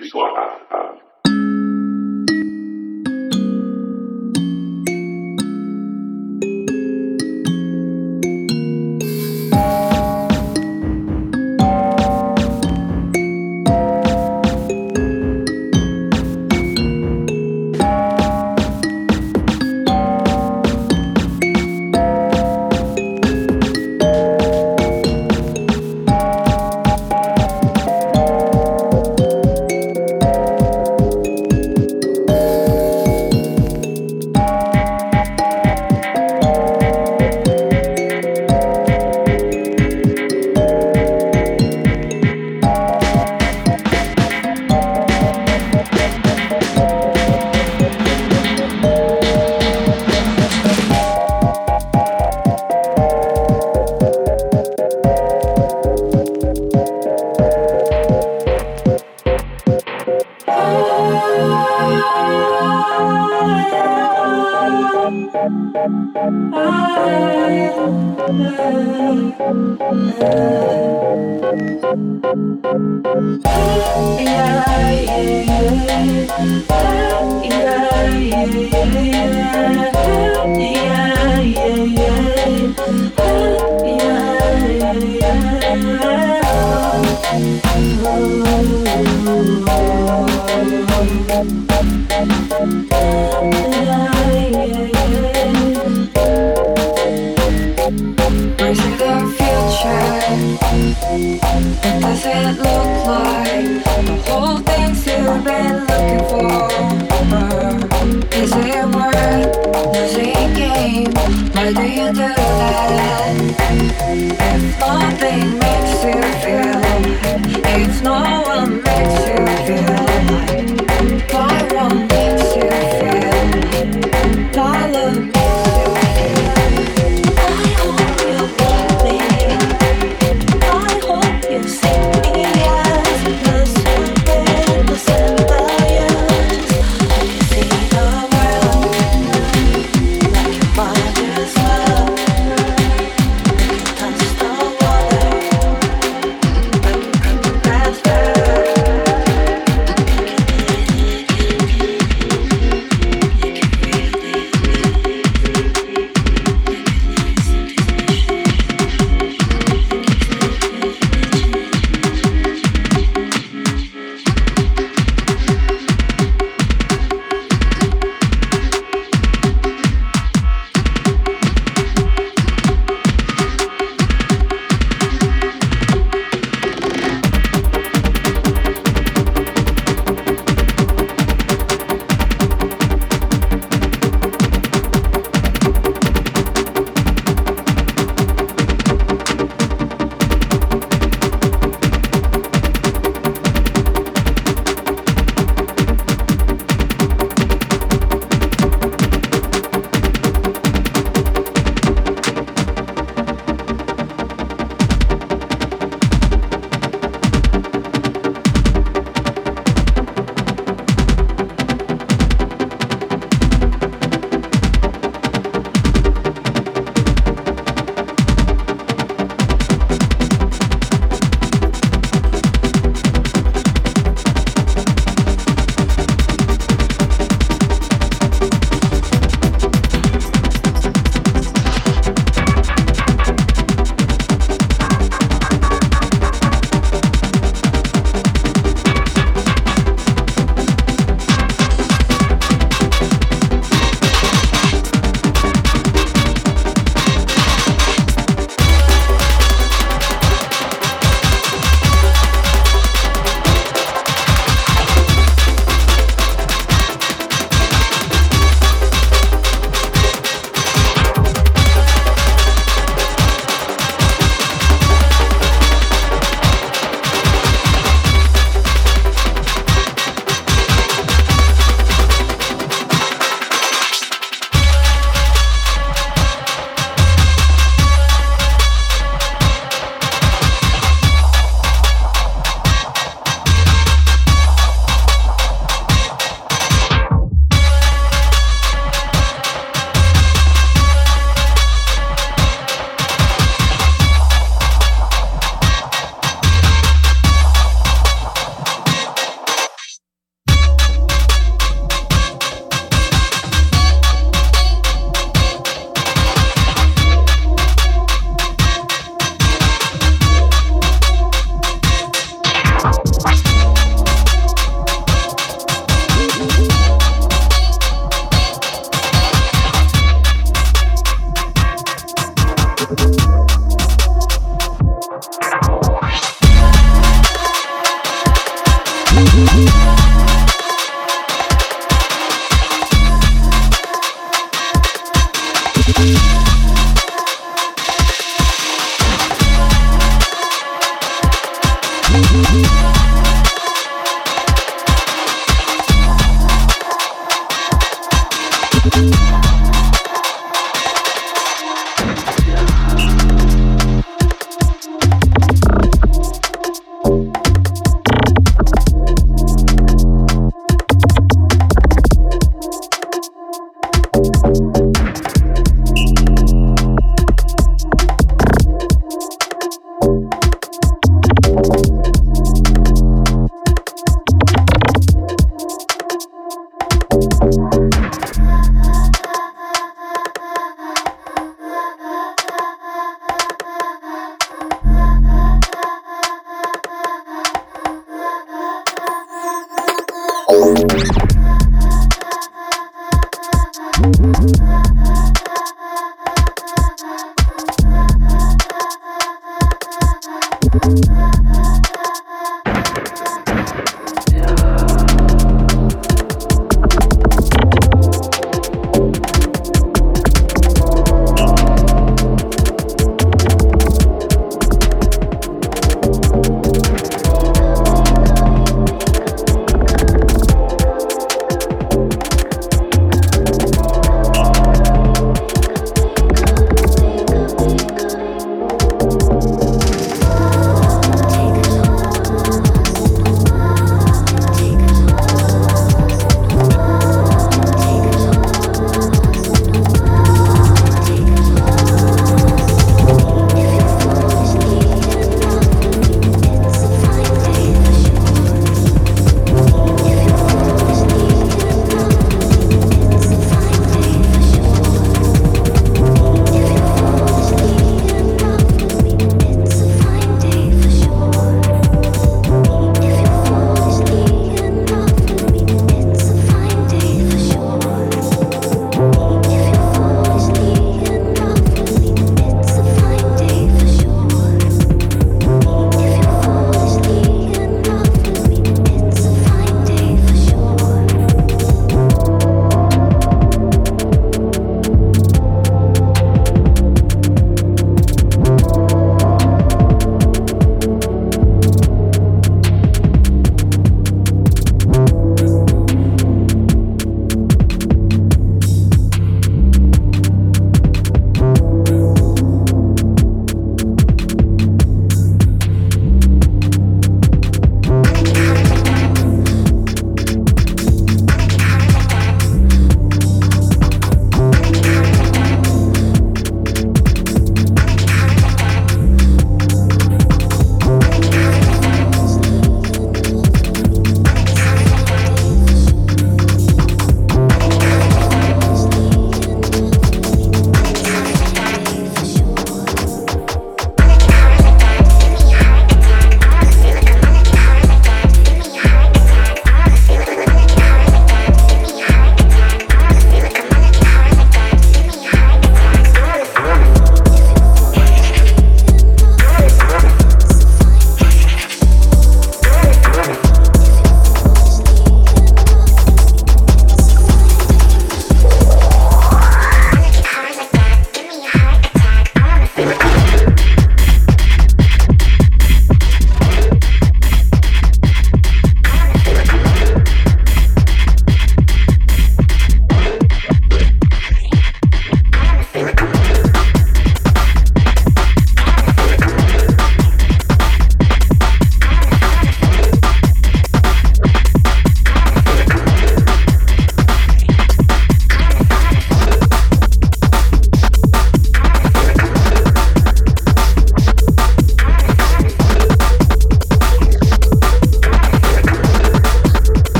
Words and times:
Big 0.00 0.10
Swap. 0.10 0.97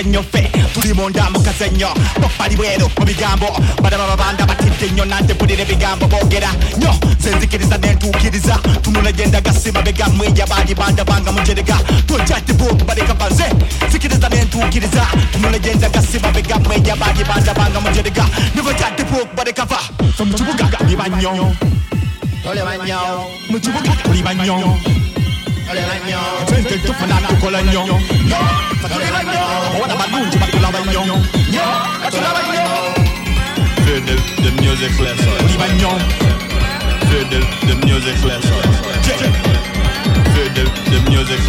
Bateeka 0.00 0.08
nnyo 0.08 0.22
ffe 0.22 0.50
tuli 0.74 0.94
munda 0.94 1.30
mu 1.30 1.40
kazennyo 1.40 1.88
bopali 2.20 2.56
bweru 2.56 2.90
mu 2.98 3.04
bigambo 3.04 3.46
balaba 3.82 4.06
babanda 4.16 4.46
batidde 4.46 4.90
nnyo 4.92 5.04
nante 5.04 5.34
mpulira 5.34 5.62
ebigambo 5.62 6.06
boogera 6.06 6.48
nnyo 6.76 6.94
senzikiriza 7.18 7.78
nentuukiriza 7.78 8.54
tunula 8.82 9.12
genda 9.12 9.40
gasiba 9.40 9.82
begamweja 9.82 10.46
baali 10.46 10.74
banda 10.74 11.04
banga 11.04 11.32
mujerega 11.32 11.76
tojjadde 12.06 12.52
bwoku 12.52 12.84
baleka 12.84 13.14
banze 13.14 13.44
sikiriza 13.92 14.28
nentuukiriza 14.28 15.06
tunula 15.32 15.58
genda 15.58 15.88
gasiba 15.88 16.30
begamweja 16.32 16.96
baali 16.96 17.24
banda 17.24 17.54
banga 17.54 17.80
mujerega 17.80 18.24
nebajjadde 18.54 19.04
bwoku 19.04 19.36
baleka 19.36 19.64
va 19.64 19.78
fe 20.16 20.24
mu 20.24 20.34
kibuga 20.34 20.64
tuli 20.78 20.96
bannyo 20.96 21.54
Tole 22.42 22.62
banyo, 22.64 22.96
mu 23.50 23.60
kibuga 23.60 23.92
tuli 24.02 24.22
bannyo 24.22 24.44
tole 24.44 24.64
banyo, 24.64 24.76
sente 24.80 24.80
tufuna 24.80 24.80
tukola 24.80 24.84
nnyo 24.84 24.99
Feel 33.86 34.02
the, 34.06 34.16
music 34.60 34.92
flex 34.98 35.18
on. 35.26 35.48
tuli 35.48 35.78
Feel 37.10 37.26
the, 37.30 37.40
music 37.86 38.16
the, 40.58 41.08
music 41.10 41.40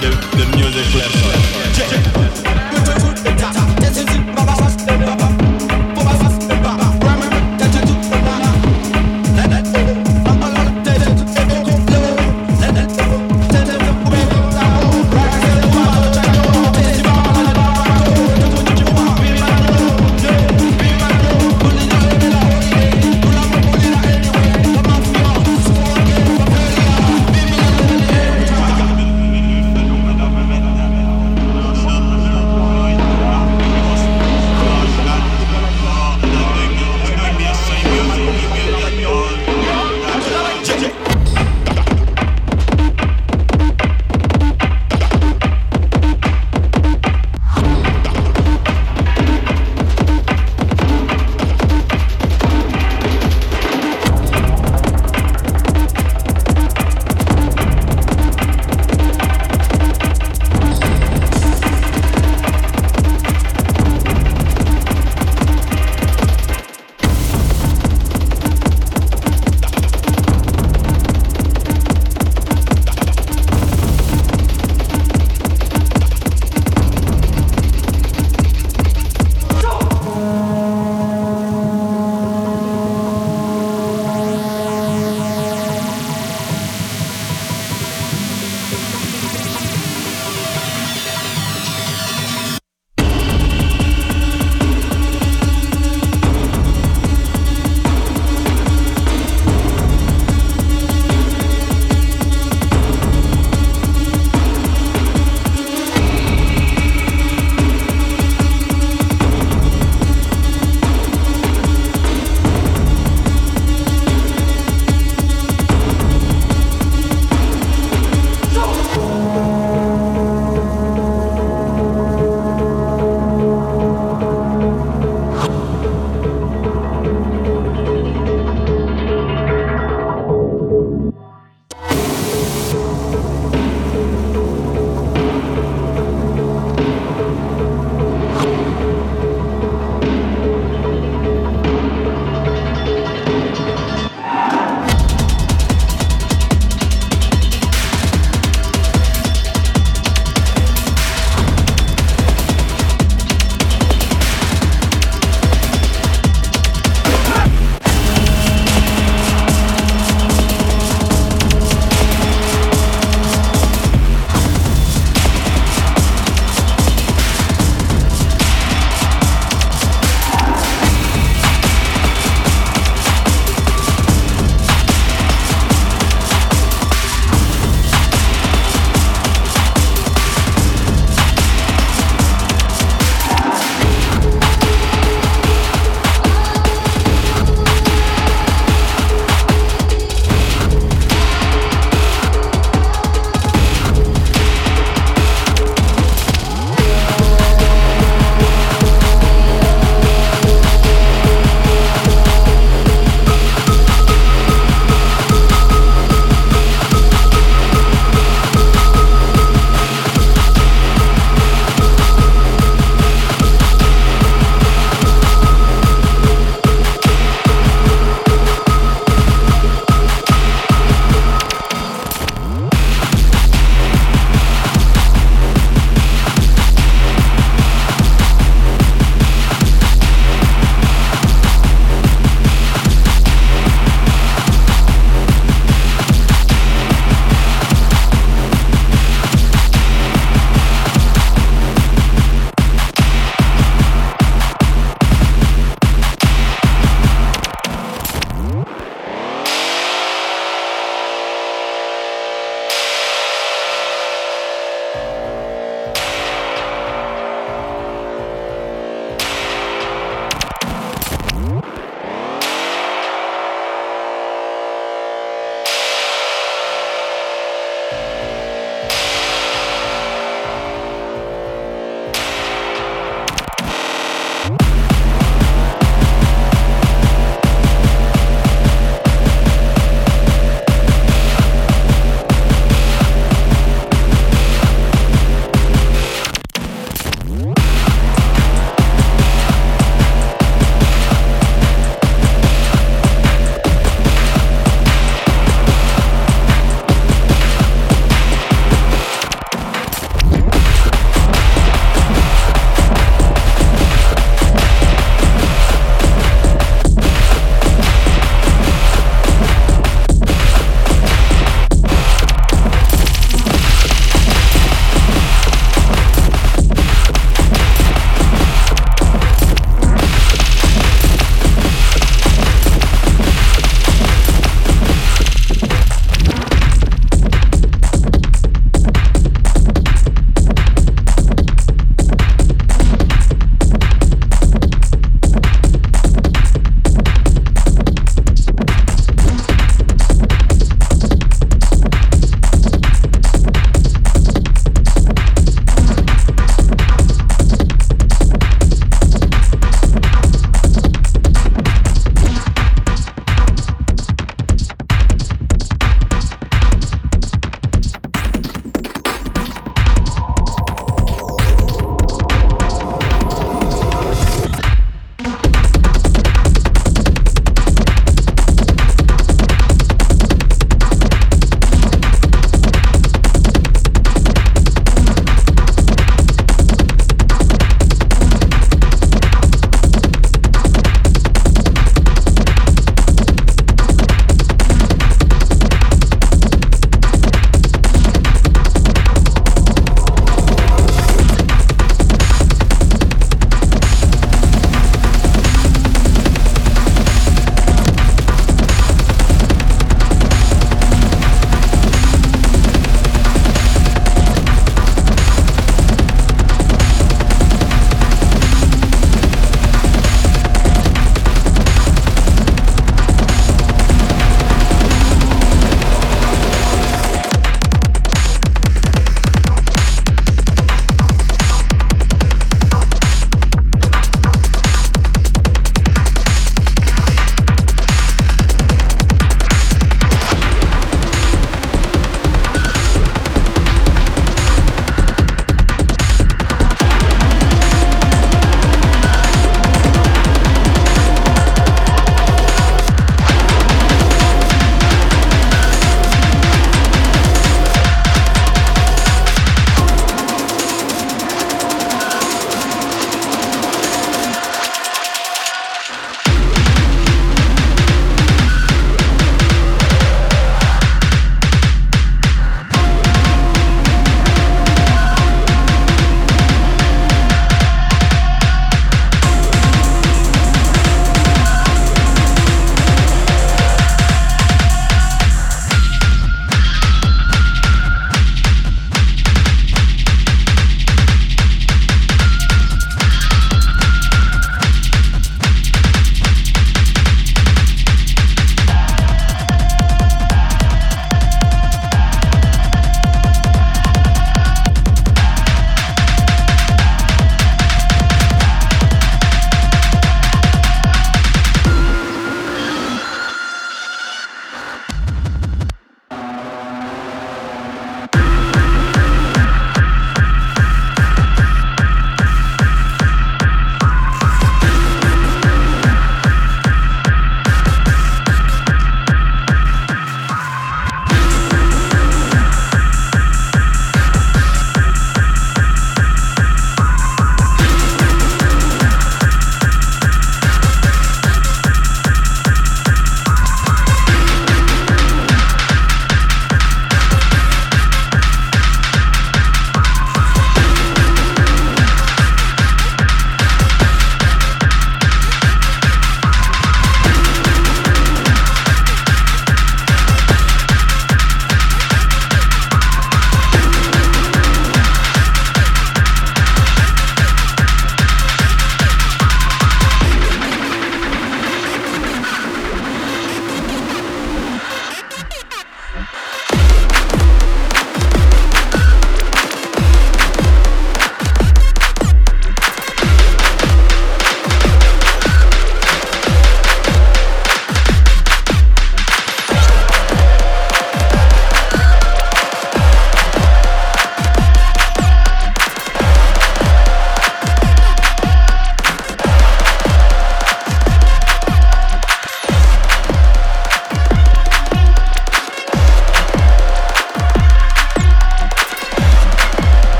the, 0.00 0.44
music 0.56 0.84
flex 0.92 1.21